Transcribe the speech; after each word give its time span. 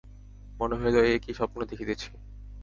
মনে 0.59 0.75
হইল, 0.81 0.95
এ 1.03 1.13
কি 1.23 1.31
স্বপ্ন 1.33 1.57
দেখিতেছি। 1.65 2.09